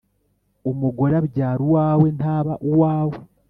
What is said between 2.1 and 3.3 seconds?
ntaba uwawe.